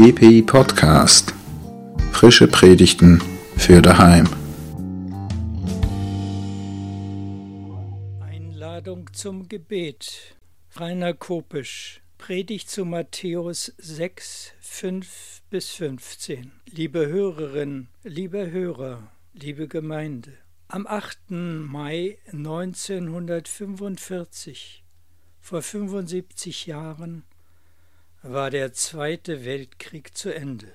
[0.00, 1.34] GPI Podcast.
[2.12, 3.20] Frische Predigten
[3.56, 4.28] für daheim.
[8.20, 10.36] Einladung zum Gebet.
[10.76, 12.00] Rainer Kopisch.
[12.16, 16.52] Predigt zu Matthäus 6, 5 bis 15.
[16.70, 19.02] Liebe Hörerinnen, liebe Hörer,
[19.32, 20.30] liebe Gemeinde.
[20.68, 21.30] Am 8.
[21.30, 24.84] Mai 1945,
[25.40, 27.24] vor 75 Jahren,
[28.22, 30.72] war der Zweite Weltkrieg zu Ende.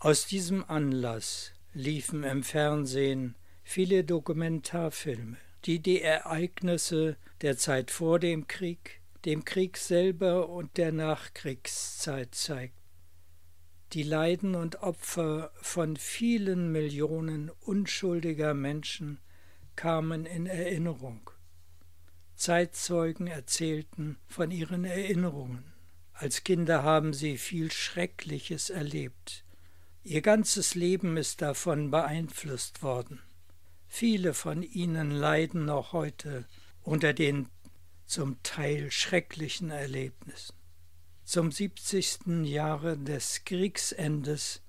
[0.00, 8.48] Aus diesem Anlass liefen im Fernsehen viele Dokumentarfilme, die die Ereignisse der Zeit vor dem
[8.48, 12.76] Krieg, dem Krieg selber und der Nachkriegszeit zeigten.
[13.92, 19.20] Die Leiden und Opfer von vielen Millionen unschuldiger Menschen
[19.76, 21.30] kamen in Erinnerung.
[22.34, 25.72] Zeitzeugen erzählten von ihren Erinnerungen.
[26.20, 29.42] Als Kinder haben sie viel Schreckliches erlebt.
[30.02, 33.22] Ihr ganzes Leben ist davon beeinflusst worden.
[33.88, 36.44] Viele von ihnen leiden noch heute
[36.82, 37.48] unter den
[38.04, 40.54] zum Teil schrecklichen Erlebnissen.
[41.24, 42.44] Zum 70.
[42.44, 44.60] Jahre des Kriegsendes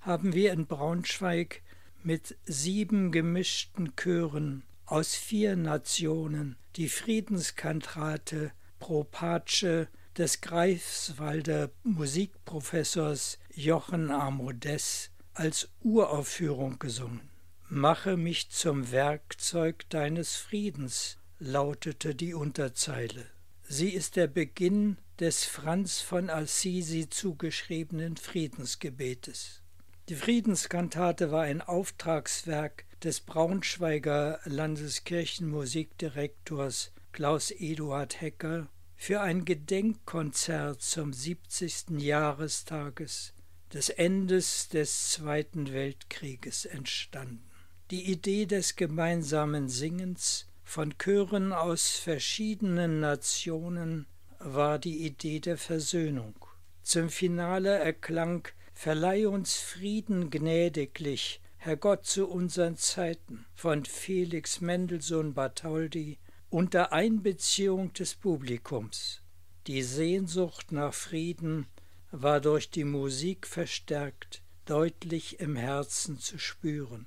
[0.00, 1.62] haben wir in Braunschweig
[2.02, 9.88] mit sieben gemischten Chören aus vier Nationen die Friedenskantate Pro Pace
[10.20, 17.30] des Greifswalder Musikprofessors Jochen Amodes als Uraufführung gesungen.
[17.70, 23.24] Mache mich zum Werkzeug deines Friedens, lautete die Unterzeile.
[23.66, 29.62] Sie ist der Beginn des Franz von Assisi zugeschriebenen Friedensgebetes.
[30.10, 38.68] Die Friedenskantate war ein Auftragswerk des Braunschweiger Landeskirchenmusikdirektors Klaus Eduard Hecker
[39.02, 42.02] für ein Gedenkkonzert zum 70.
[42.02, 43.32] Jahrestages
[43.72, 47.50] des Endes des Zweiten Weltkrieges entstanden.
[47.90, 54.06] Die Idee des gemeinsamen Singens von Chören aus verschiedenen Nationen
[54.38, 56.34] war die Idee der Versöhnung.
[56.82, 65.32] Zum Finale erklang Verleih uns Frieden gnädiglich, Herr Gott zu unseren Zeiten von Felix Mendelssohn
[65.32, 66.18] Bartholdy
[66.50, 69.22] unter Einbeziehung des Publikums.
[69.68, 71.66] Die Sehnsucht nach Frieden
[72.10, 77.06] war durch die Musik verstärkt, deutlich im Herzen zu spüren.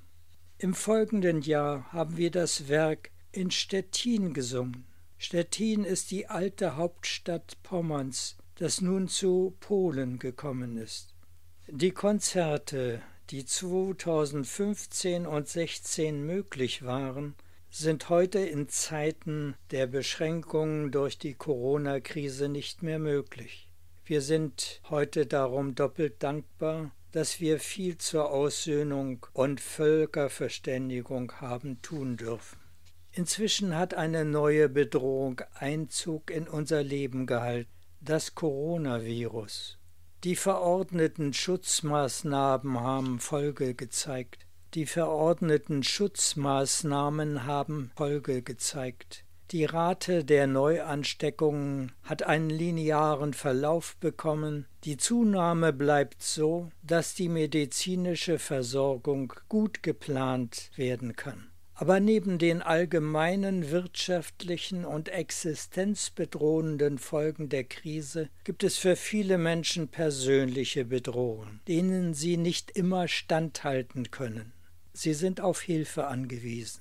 [0.56, 4.86] Im folgenden Jahr haben wir das Werk in Stettin gesungen.
[5.18, 11.14] Stettin ist die alte Hauptstadt Pommerns, das nun zu Polen gekommen ist.
[11.66, 17.34] Die Konzerte, die 2015 und 16 möglich waren,
[17.78, 23.68] sind heute in Zeiten der Beschränkungen durch die Corona-Krise nicht mehr möglich.
[24.04, 32.16] Wir sind heute darum doppelt dankbar, dass wir viel zur Aussöhnung und Völkerverständigung haben tun
[32.16, 32.60] dürfen.
[33.10, 37.70] Inzwischen hat eine neue Bedrohung Einzug in unser Leben gehalten,
[38.00, 39.78] das Coronavirus.
[40.22, 44.43] Die verordneten Schutzmaßnahmen haben Folge gezeigt.
[44.74, 49.24] Die verordneten Schutzmaßnahmen haben Folge gezeigt.
[49.52, 54.66] Die Rate der Neuansteckungen hat einen linearen Verlauf bekommen.
[54.82, 61.52] Die Zunahme bleibt so, dass die medizinische Versorgung gut geplant werden kann.
[61.76, 69.86] Aber neben den allgemeinen wirtschaftlichen und existenzbedrohenden Folgen der Krise gibt es für viele Menschen
[69.86, 74.52] persönliche Bedrohungen, denen sie nicht immer standhalten können.
[74.94, 76.80] Sie sind auf Hilfe angewiesen.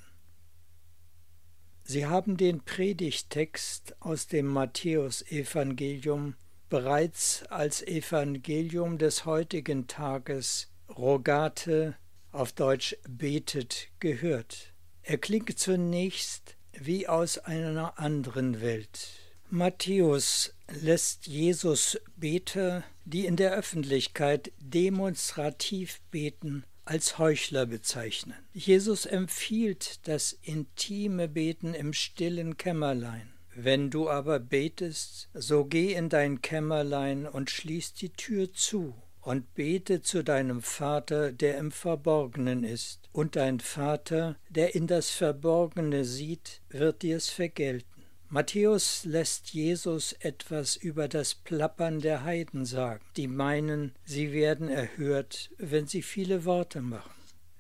[1.83, 6.35] Sie haben den Predigtext aus dem Matthäusevangelium
[6.69, 11.95] bereits als Evangelium des heutigen Tages Rogate
[12.31, 14.73] auf Deutsch betet gehört.
[15.01, 19.09] Er klingt zunächst wie aus einer anderen Welt.
[19.49, 28.35] Matthäus lässt Jesus Beter, die in der Öffentlichkeit demonstrativ beten, als Heuchler bezeichnen.
[28.53, 33.33] Jesus empfiehlt das intime Beten im stillen Kämmerlein.
[33.55, 39.53] Wenn du aber betest, so geh in dein Kämmerlein und schließ die Tür zu und
[39.53, 46.03] bete zu deinem Vater, der im Verborgenen ist, und dein Vater, der in das Verborgene
[46.03, 47.92] sieht, wird dir's vergelten.
[48.33, 55.51] Matthäus lässt Jesus etwas über das Plappern der Heiden sagen, die meinen, sie werden erhört,
[55.59, 57.13] wenn sie viele Worte machen.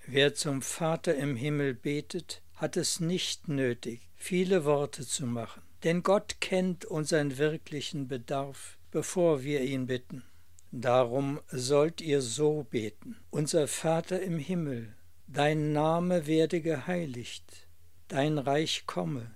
[0.07, 6.01] Wer zum Vater im Himmel betet, hat es nicht nötig, viele Worte zu machen, denn
[6.01, 10.23] Gott kennt unseren wirklichen Bedarf, bevor wir ihn bitten.
[10.71, 13.17] Darum sollt ihr so beten.
[13.29, 14.95] Unser Vater im Himmel,
[15.27, 17.67] dein Name werde geheiligt,
[18.07, 19.35] dein Reich komme,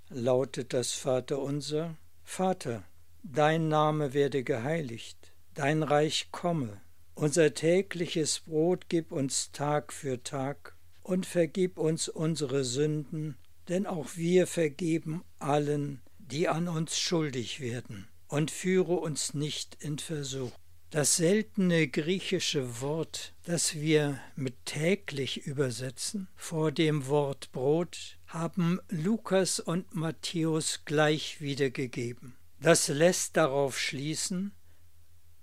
[0.13, 2.83] lautet das Vaterunser, Vater,
[3.23, 6.81] dein Name werde geheiligt, dein Reich komme,
[7.15, 13.37] unser tägliches Brot gib uns Tag für Tag und vergib uns unsere Sünden,
[13.69, 19.99] denn auch wir vergeben allen, die an uns schuldig werden, und führe uns nicht in
[19.99, 20.51] Versuch.
[20.89, 29.59] Das seltene griechische Wort, das wir mit täglich übersetzen, vor dem Wort Brot, haben Lukas
[29.59, 32.35] und Matthäus gleich wiedergegeben.
[32.61, 34.53] Das lässt darauf schließen,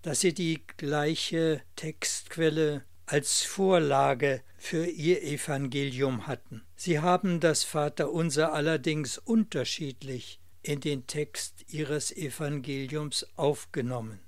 [0.02, 6.62] dass sie die gleiche Textquelle als Vorlage für ihr Evangelium hatten.
[6.76, 14.20] Sie haben das Vaterunser allerdings unterschiedlich in den Text ihres Evangeliums aufgenommen.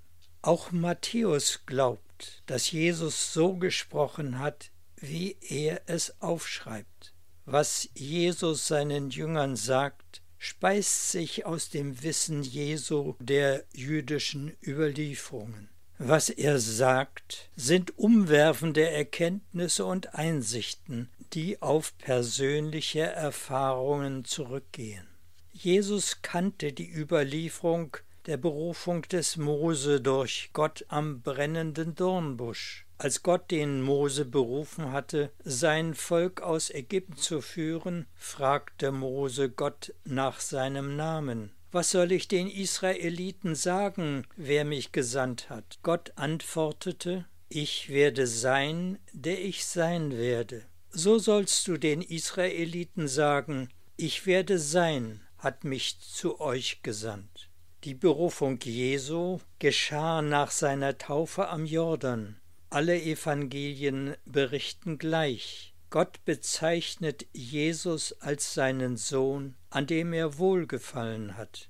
[0.43, 7.15] Auch Matthäus glaubt, dass Jesus so gesprochen hat, wie er es aufschreibt.
[7.53, 15.69] Was Jesus seinen Jüngern sagt, speist sich aus dem Wissen Jesu der jüdischen Überlieferungen.
[15.99, 25.09] Was er sagt, sind umwerfende Erkenntnisse und Einsichten, die auf persönliche Erfahrungen zurückgehen.
[25.53, 32.87] Jesus kannte die Überlieferung der Berufung des Mose durch Gott am brennenden Dornbusch.
[33.03, 39.95] Als Gott den Mose berufen hatte, sein Volk aus Ägypten zu führen, fragte Mose Gott
[40.05, 41.51] nach seinem Namen.
[41.73, 45.79] Was soll ich den Israeliten sagen, wer mich gesandt hat?
[45.83, 50.67] Gott antwortete, Ich werde sein, der ich sein werde.
[50.91, 57.49] So sollst du den Israeliten sagen, Ich werde sein, hat mich zu euch gesandt.
[57.85, 62.37] Die Berufung Jesu geschah nach seiner Taufe am Jordan.
[62.73, 65.75] Alle Evangelien berichten gleich.
[65.91, 71.69] Gott bezeichnet Jesus als seinen Sohn, an dem er wohlgefallen hat.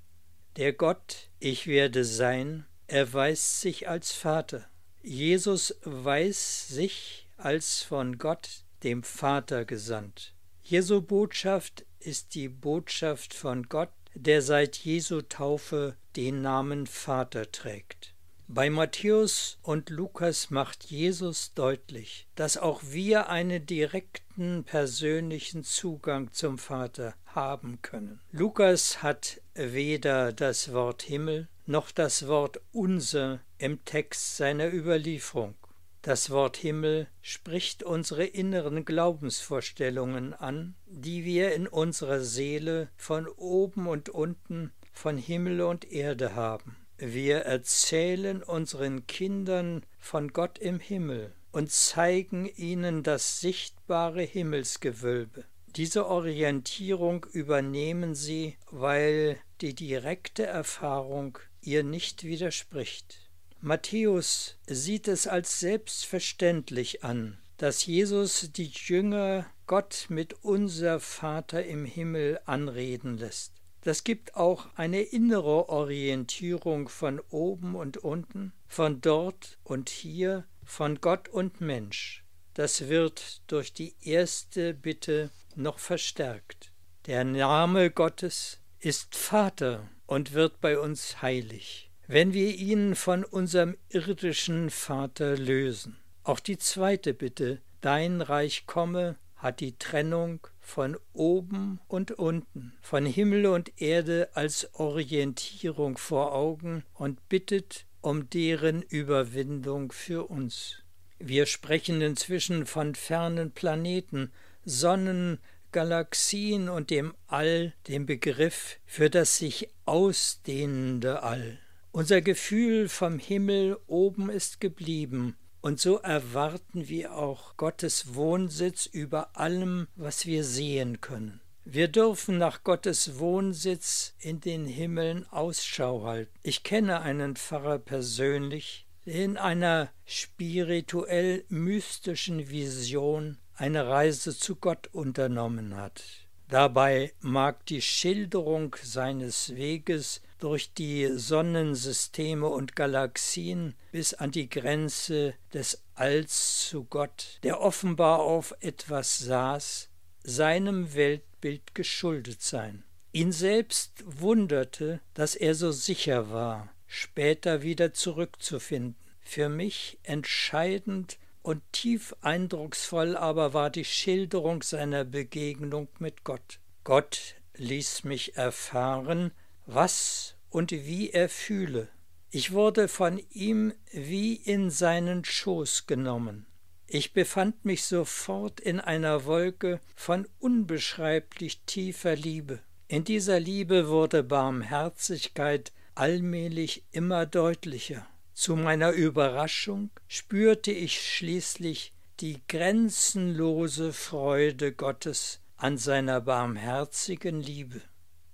[0.57, 4.69] Der Gott, ich werde sein, erweist sich als Vater.
[5.03, 10.35] Jesus weiß sich als von Gott, dem Vater, gesandt.
[10.63, 18.13] Jesu Botschaft ist die Botschaft von Gott, der seit Jesu Taufe den Namen Vater trägt.
[18.53, 26.59] Bei Matthäus und Lukas macht Jesus deutlich, dass auch wir einen direkten persönlichen Zugang zum
[26.59, 28.19] Vater haben können.
[28.33, 35.55] Lukas hat weder das Wort Himmel noch das Wort unser im Text seiner Überlieferung.
[36.03, 43.87] Das Wort Himmel spricht unsere inneren Glaubensvorstellungen an, die wir in unserer Seele von oben
[43.87, 46.80] und unten, von Himmel und Erde haben.
[47.03, 55.45] Wir erzählen unseren Kindern von Gott im Himmel und zeigen ihnen das sichtbare Himmelsgewölbe.
[55.77, 63.31] Diese Orientierung übernehmen sie, weil die direkte Erfahrung ihr nicht widerspricht.
[63.63, 71.87] Matthäus sieht es als selbstverständlich an, dass Jesus die Jünger Gott mit unser Vater im
[71.87, 73.60] Himmel anreden lässt.
[73.83, 81.01] Das gibt auch eine innere Orientierung von oben und unten, von dort und hier, von
[81.01, 82.25] Gott und Mensch.
[82.55, 86.73] Das wird durch die erste Bitte noch verstärkt.
[87.07, 93.77] Der Name Gottes ist Vater und wird bei uns heilig, wenn wir ihn von unserem
[93.89, 95.97] irdischen Vater lösen.
[96.23, 103.05] Auch die zweite Bitte, Dein Reich komme, hat die Trennung von oben und unten, von
[103.05, 110.77] Himmel und Erde als Orientierung vor Augen und bittet um deren Überwindung für uns.
[111.19, 114.31] Wir sprechen inzwischen von fernen Planeten,
[114.65, 115.39] Sonnen,
[115.73, 121.59] Galaxien und dem All, dem Begriff für das sich ausdehnende All.
[121.91, 129.37] Unser Gefühl vom Himmel oben ist geblieben, und so erwarten wir auch Gottes Wohnsitz über
[129.37, 131.41] allem, was wir sehen können.
[131.65, 136.33] Wir dürfen nach Gottes Wohnsitz in den Himmeln Ausschau halten.
[136.43, 145.77] Ich kenne einen Pfarrer persönlich, in einer spirituell mystischen Vision eine Reise zu Gott unternommen
[145.77, 146.03] hat.
[146.49, 155.35] Dabei mag die Schilderung seines Weges durch die Sonnensysteme und Galaxien bis an die Grenze
[155.55, 159.89] des Alls zu Gott, der offenbar auf etwas saß,
[160.23, 162.85] seinem Weltbild geschuldet sein.
[163.13, 168.97] Ihn selbst wunderte, dass er so sicher war, später wieder zurückzufinden.
[169.21, 176.61] Für mich entscheidend und tief eindrucksvoll aber war die Schilderung seiner Begegnung mit Gott.
[176.85, 179.33] Gott ließ mich erfahren,
[179.75, 181.89] was und wie er fühle.
[182.31, 186.47] Ich wurde von ihm wie in seinen Schoß genommen.
[186.87, 192.61] Ich befand mich sofort in einer Wolke von unbeschreiblich tiefer Liebe.
[192.89, 198.07] In dieser Liebe wurde Barmherzigkeit allmählich immer deutlicher.
[198.33, 207.81] Zu meiner Überraschung spürte ich schließlich die grenzenlose Freude Gottes an seiner barmherzigen Liebe.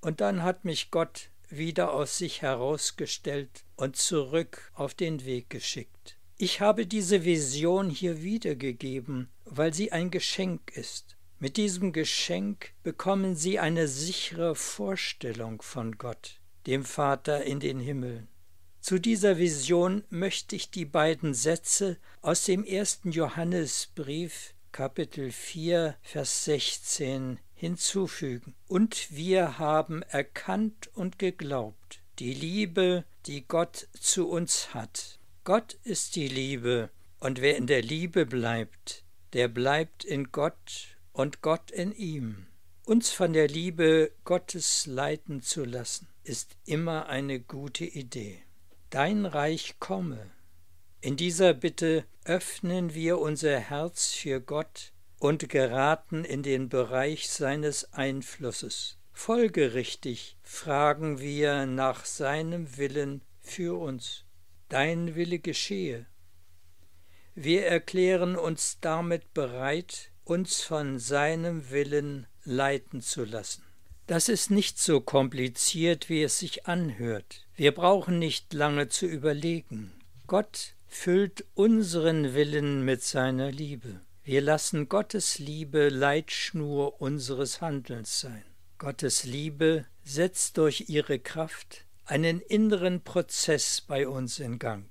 [0.00, 6.16] Und dann hat mich Gott wieder aus sich herausgestellt und zurück auf den Weg geschickt.
[6.38, 11.16] Ich habe diese Vision hier wiedergegeben, weil sie ein Geschenk ist.
[11.38, 18.28] Mit diesem Geschenk bekommen Sie eine sichere Vorstellung von Gott, dem Vater in den Himmeln.
[18.80, 26.44] Zu dieser Vision möchte ich die beiden Sätze aus dem ersten Johannesbrief Kapitel 4 Vers
[26.44, 28.54] 16 hinzufügen.
[28.68, 35.18] Und wir haben erkannt und geglaubt, die Liebe, die Gott zu uns hat.
[35.42, 41.42] Gott ist die Liebe, und wer in der Liebe bleibt, der bleibt in Gott und
[41.42, 42.46] Gott in ihm.
[42.84, 48.46] Uns von der Liebe Gottes leiten zu lassen, ist immer eine gute Idee
[48.90, 50.30] dein Reich komme.
[51.00, 57.92] In dieser Bitte öffnen wir unser Herz für Gott und geraten in den Bereich seines
[57.92, 58.98] Einflusses.
[59.12, 64.24] Folgerichtig fragen wir nach seinem Willen für uns.
[64.68, 66.06] Dein Wille geschehe.
[67.34, 73.62] Wir erklären uns damit bereit, uns von seinem Willen leiten zu lassen.
[74.06, 77.46] Das ist nicht so kompliziert, wie es sich anhört.
[77.56, 79.92] Wir brauchen nicht lange zu überlegen.
[80.26, 84.00] Gott füllt unseren Willen mit seiner Liebe.
[84.28, 88.42] Wir lassen Gottes Liebe Leitschnur unseres Handelns sein.
[88.76, 94.88] Gottes Liebe setzt durch ihre Kraft einen inneren Prozess bei uns in Gang.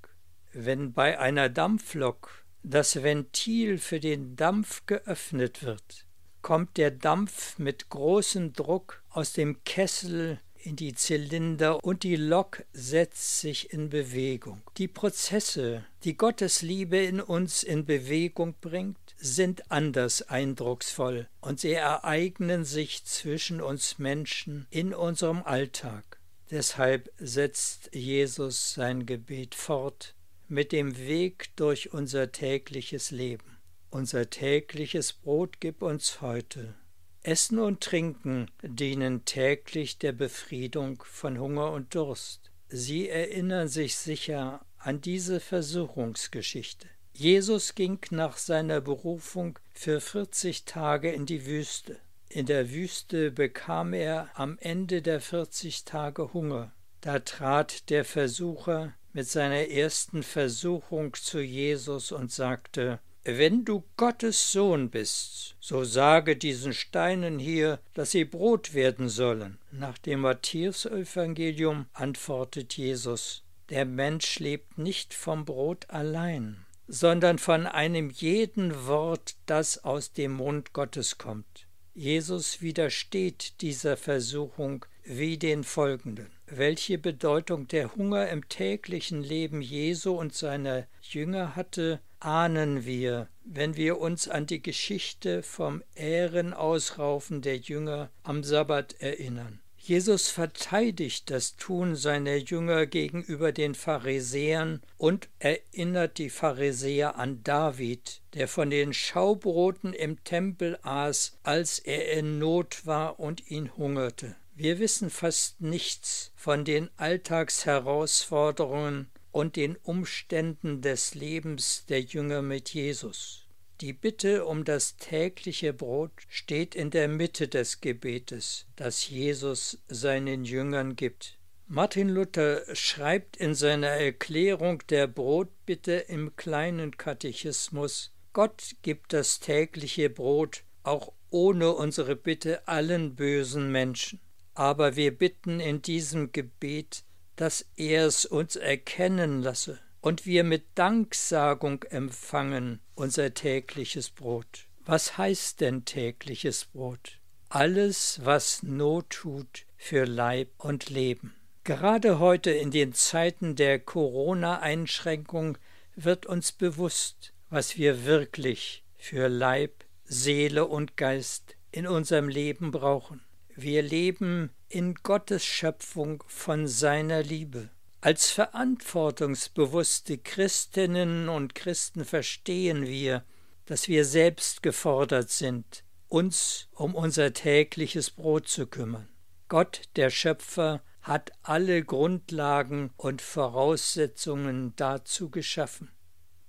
[0.53, 6.05] Wenn bei einer Dampflok das Ventil für den Dampf geöffnet wird,
[6.41, 12.63] kommt der Dampf mit großem Druck aus dem Kessel in die Zylinder und die Lok
[12.73, 14.61] setzt sich in Bewegung.
[14.77, 21.74] Die Prozesse, die Gottes Liebe in uns in Bewegung bringt, sind anders eindrucksvoll und sie
[21.74, 26.20] ereignen sich zwischen uns Menschen in unserem Alltag.
[26.51, 30.13] Deshalb setzt Jesus sein Gebet fort
[30.48, 33.58] mit dem Weg durch unser tägliches Leben.
[33.89, 36.75] Unser tägliches Brot gib uns heute.
[37.24, 42.51] Essen und Trinken dienen täglich der Befriedung von Hunger und Durst.
[42.67, 46.88] Sie erinnern sich sicher an diese Versuchungsgeschichte.
[47.17, 51.98] Jesus ging nach seiner Berufung für vierzig Tage in die Wüste.
[52.27, 56.74] In der Wüste bekam er am Ende der vierzig Tage Hunger.
[57.00, 64.51] Da trat der Versucher mit seiner ersten Versuchung zu Jesus und sagte, wenn du Gottes
[64.51, 69.57] Sohn bist, so sage diesen Steinen hier, dass sie Brot werden sollen.
[69.72, 78.09] Nach dem Matthäusevangelium antwortet Jesus, der Mensch lebt nicht vom Brot allein, sondern von einem
[78.09, 81.67] jeden Wort, das aus dem Mund Gottes kommt.
[81.93, 86.27] Jesus widersteht dieser Versuchung wie den folgenden.
[86.47, 93.77] Welche Bedeutung der Hunger im täglichen Leben Jesu und seiner Jünger hatte, ahnen wir, wenn
[93.77, 99.61] wir uns an die Geschichte vom Ehrenausraufen der Jünger am Sabbat erinnern.
[99.87, 108.21] Jesus verteidigt das Tun seiner Jünger gegenüber den Pharisäern und erinnert die Pharisäer an David,
[108.33, 114.35] der von den Schaubroten im Tempel aß, als er in Not war und ihn hungerte.
[114.55, 122.73] Wir wissen fast nichts von den Alltagsherausforderungen und den Umständen des Lebens der Jünger mit
[122.73, 123.44] Jesus.
[123.82, 130.46] Die Bitte um das tägliche Brot steht in der Mitte des Gebetes, das Jesus seinen
[130.46, 131.38] Jüngern gibt.
[131.67, 140.10] Martin Luther schreibt in seiner Erklärung der Brotbitte im kleinen Katechismus Gott gibt das tägliche
[140.10, 144.20] Brot auch ohne unsere Bitte allen bösen Menschen.
[144.53, 147.03] Aber wir bitten in diesem Gebet,
[147.36, 154.67] dass er es uns erkennen lasse und wir mit Danksagung empfangen unser tägliches Brot.
[154.85, 157.17] Was heißt denn tägliches Brot?
[157.50, 161.33] Alles, was Not tut für Leib und Leben.
[161.63, 165.57] Gerade heute in den Zeiten der Corona-Einschränkung
[165.95, 173.21] wird uns bewusst, was wir wirklich für Leib, Seele und Geist in unserem Leben brauchen.
[173.55, 177.71] Wir leben in Gottes Schöpfung von seiner Liebe.
[178.05, 183.25] Als verantwortungsbewusste Christinnen und Christen verstehen wir,
[183.65, 189.07] dass wir selbst gefordert sind, uns um unser tägliches Brot zu kümmern.
[189.47, 195.89] Gott, der Schöpfer, hat alle Grundlagen und Voraussetzungen dazu geschaffen.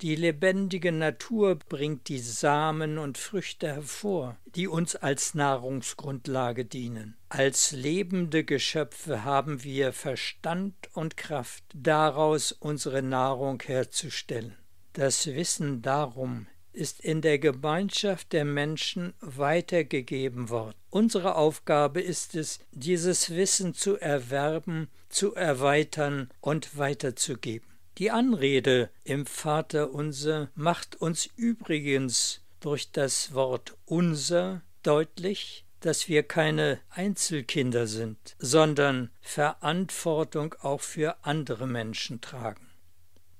[0.02, 7.16] Die lebendige Natur bringt die Samen und Früchte hervor, die uns als Nahrungsgrundlage dienen.
[7.30, 14.54] Als lebende Geschöpfe haben wir Verstand und Kraft, daraus unsere Nahrung herzustellen.
[14.92, 20.76] Das Wissen darum ist in der Gemeinschaft der Menschen weitergegeben worden.
[20.90, 27.75] Unsere Aufgabe ist es, dieses Wissen zu erwerben, zu erweitern und weiterzugeben.
[27.98, 36.22] Die Anrede im Vater unser macht uns übrigens durch das Wort unser deutlich, dass wir
[36.22, 42.66] keine Einzelkinder sind, sondern Verantwortung auch für andere Menschen tragen.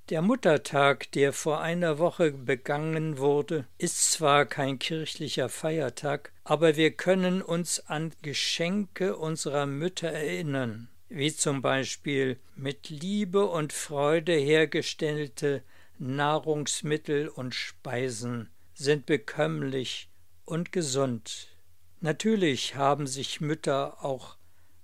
[0.09, 6.91] Der Muttertag, der vor einer Woche begangen wurde, ist zwar kein kirchlicher Feiertag, aber wir
[6.91, 15.63] können uns an Geschenke unserer Mütter erinnern, wie zum Beispiel mit Liebe und Freude hergestellte
[15.99, 20.09] Nahrungsmittel und Speisen sind bekömmlich
[20.45, 21.47] und gesund.
[22.01, 24.37] Natürlich haben sich Mütter auch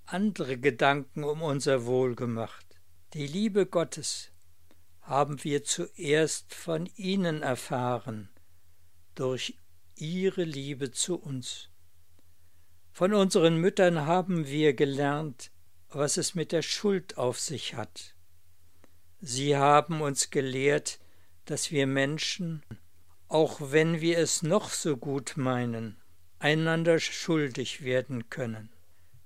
[0.05, 2.65] andere Gedanken um unser Wohl gemacht.
[3.13, 4.31] Die Liebe Gottes
[5.01, 8.29] haben wir zuerst von ihnen erfahren,
[9.15, 9.55] durch
[9.95, 11.69] ihre Liebe zu uns.
[12.91, 15.51] Von unseren Müttern haben wir gelernt,
[15.95, 18.15] was es mit der Schuld auf sich hat.
[19.21, 20.99] Sie haben uns gelehrt,
[21.45, 22.63] dass wir Menschen,
[23.27, 25.97] auch wenn wir es noch so gut meinen,
[26.39, 28.69] einander schuldig werden können.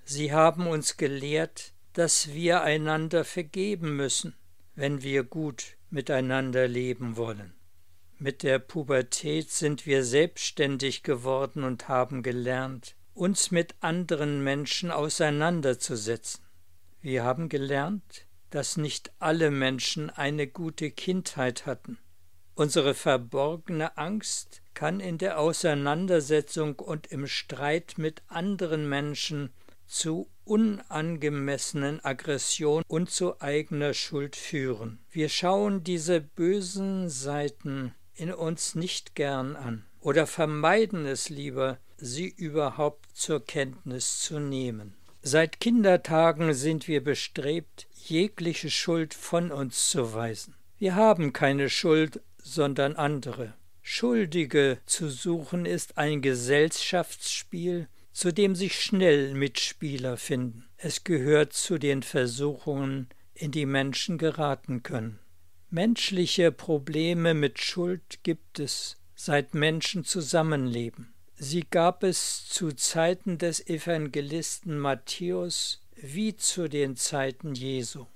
[0.04, 4.36] Sie haben uns gelehrt, dass wir einander vergeben müssen
[4.78, 7.54] wenn wir gut miteinander leben wollen.
[8.20, 16.44] Mit der Pubertät sind wir selbstständig geworden und haben gelernt, uns mit anderen Menschen auseinanderzusetzen.
[17.08, 22.00] Wir haben gelernt, dass nicht alle Menschen eine gute Kindheit hatten.
[22.54, 29.54] Unsere verborgene Angst kann in der Auseinandersetzung und im Streit mit anderen Menschen
[29.86, 35.00] zu unangemessenen Aggression und zu eigener Schuld führen.
[35.10, 42.28] Wir schauen diese bösen Seiten in uns nicht gern an oder vermeiden es lieber, sie
[42.28, 44.98] überhaupt zur Kenntnis zu nehmen.
[45.30, 50.56] Seit Kindertagen sind wir bestrebt, jegliche Schuld von uns zu weisen.
[50.78, 53.54] Wir haben keine Schuld, sondern andere.
[53.82, 60.66] Schuldige zu suchen ist ein Gesellschaftsspiel, zu dem sich schnell Mitspieler finden.
[60.78, 65.20] Es gehört zu den Versuchungen, in die Menschen geraten können.
[65.70, 71.14] Menschliche Probleme mit Schuld gibt es, seit Menschen zusammenleben.
[71.40, 78.08] Sie gab es zu Zeiten des Evangelisten Matthäus wie zu den Zeiten Jesu.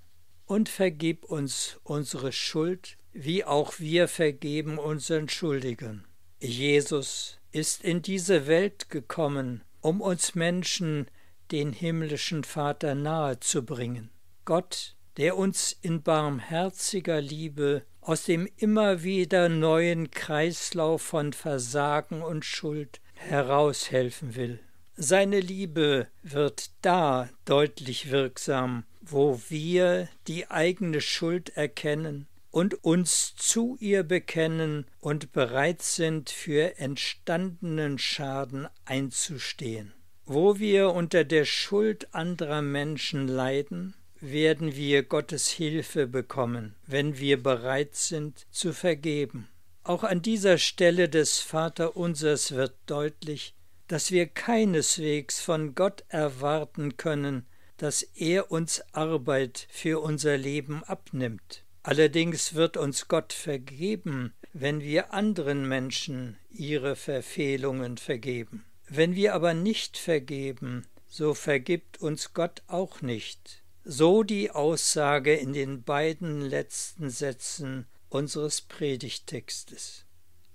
[0.48, 6.06] Und vergib uns unsere Schuld, wie auch wir vergeben unseren Schuldigen.
[6.40, 11.06] Jesus ist in diese Welt gekommen, um uns Menschen
[11.52, 14.10] den himmlischen Vater nahe zu bringen.
[14.46, 22.46] Gott, der uns in barmherziger Liebe aus dem immer wieder neuen Kreislauf von Versagen und
[22.46, 24.60] Schuld heraushelfen will.
[24.96, 33.78] Seine Liebe wird da deutlich wirksam, wo wir die eigene Schuld erkennen und uns zu
[33.80, 39.94] ihr bekennen und bereit sind, für entstandenen Schaden einzustehen.
[40.26, 47.42] Wo wir unter der Schuld anderer Menschen leiden, werden wir Gottes Hilfe bekommen, wenn wir
[47.42, 49.48] bereit sind zu vergeben.
[49.84, 53.56] Auch an dieser Stelle des Vaterunsers wird deutlich,
[53.88, 57.46] dass wir keineswegs von Gott erwarten können,
[57.78, 61.64] dass er uns Arbeit für unser Leben abnimmt.
[61.82, 68.66] Allerdings wird uns Gott vergeben, wenn wir anderen Menschen ihre Verfehlungen vergeben.
[68.88, 73.64] Wenn wir aber nicht vergeben, so vergibt uns Gott auch nicht.
[73.84, 80.06] So die Aussage in den beiden letzten Sätzen unseres Predigtextes.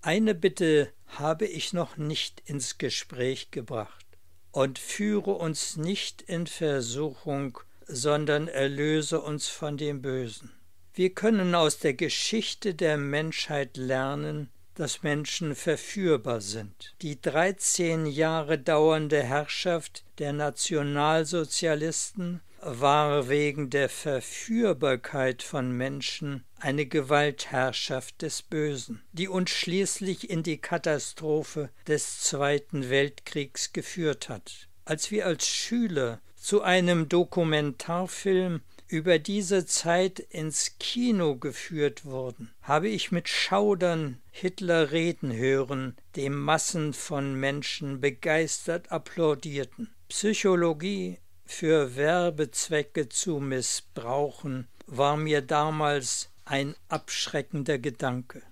[0.02, 4.06] Eine Bitte habe ich noch nicht ins Gespräch gebracht
[4.52, 10.52] und führe uns nicht in Versuchung, sondern erlöse uns von dem Bösen.
[10.94, 16.94] Wir können aus der Geschichte der Menschheit lernen, dass Menschen verführbar sind.
[17.02, 28.22] Die 13 Jahre dauernde Herrschaft der Nationalsozialisten war wegen der Verführbarkeit von Menschen eine Gewaltherrschaft
[28.22, 34.68] des Bösen, die uns schließlich in die Katastrophe des Zweiten Weltkriegs geführt hat.
[34.84, 42.88] Als wir als Schüler zu einem Dokumentarfilm über diese Zeit ins Kino geführt wurden, habe
[42.88, 49.92] ich mit Schaudern Hitler reden hören, dem Massen von Menschen begeistert applaudierten.
[50.08, 58.42] Psychologie für Werbezwecke zu missbrauchen, war mir damals ein abschreckender Gedanke.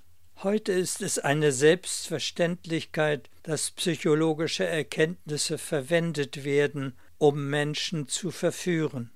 [0.42, 9.10] Heute ist es eine Selbstverständlichkeit, dass psychologische Erkenntnisse verwendet werden, um Menschen zu verführen.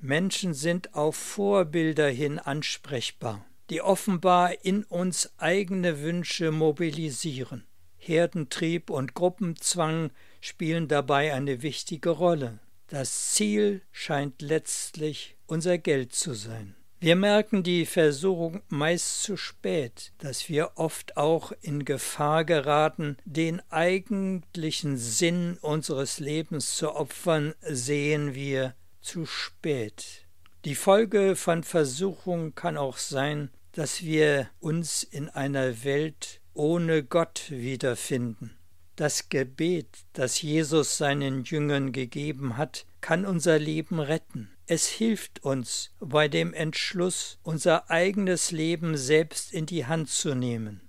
[0.00, 7.64] Menschen sind auf Vorbilder hin ansprechbar, die offenbar in uns eigene Wünsche mobilisieren.
[7.96, 10.10] Herdentrieb und Gruppenzwang
[10.40, 12.60] spielen dabei eine wichtige Rolle.
[12.88, 16.74] Das Ziel scheint letztlich unser Geld zu sein.
[17.00, 23.62] Wir merken die Versuchung meist zu spät, dass wir oft auch in Gefahr geraten, den
[23.70, 30.26] eigentlichen Sinn unseres Lebens zu opfern, sehen wir zu spät.
[30.64, 37.44] Die Folge von Versuchung kann auch sein, dass wir uns in einer Welt ohne Gott
[37.50, 38.57] wiederfinden.
[38.98, 44.50] Das Gebet, das Jesus seinen Jüngern gegeben hat, kann unser Leben retten.
[44.66, 50.80] Es hilft uns bei dem Entschluss, unser eigenes Leben selbst in die Hand zu nehmen.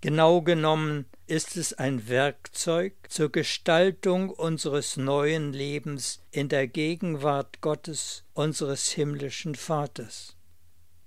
[0.00, 8.22] Genau genommen ist es ein Werkzeug zur Gestaltung unseres neuen Lebens in der Gegenwart Gottes,
[8.32, 10.36] unseres himmlischen Vaters.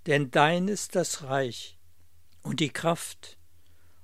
[0.08, 1.80] Denn dein ist das Reich
[2.42, 3.38] und die Kraft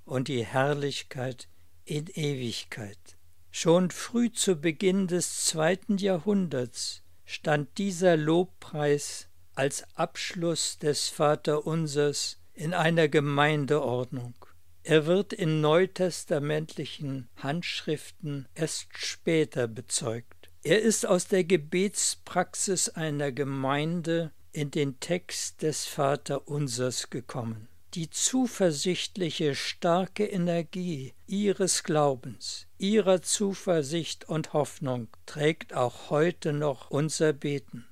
[0.06, 1.49] und die Herrlichkeit
[1.90, 3.18] in Ewigkeit.
[3.50, 12.76] Schon früh zu Beginn des zweiten Jahrhunderts stand dieser Lobpreis als Abschluss des Vaterunsers in
[12.76, 14.36] einer Gemeindeordnung.
[14.84, 20.52] Er wird in neutestamentlichen Handschriften erst später bezeugt.
[20.62, 29.56] Er ist aus der Gebetspraxis einer Gemeinde in den Text des Vaterunsers gekommen die zuversichtliche,
[29.56, 37.88] starke Energie ihres Glaubens, ihrer Zuversicht und Hoffnung trägt auch heute noch unser Beten.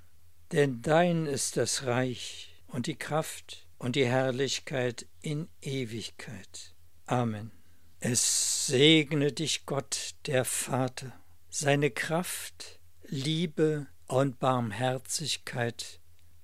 [0.51, 6.73] Denn dein ist das Reich und die Kraft und die Herrlichkeit in Ewigkeit.
[7.05, 7.51] Amen.
[7.99, 11.12] Es segne dich Gott, der Vater,
[11.49, 15.99] seine Kraft, Liebe und Barmherzigkeit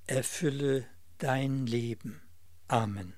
[0.08, 0.86] erfülle
[1.18, 2.22] dein Leben.
[2.68, 3.14] Amen.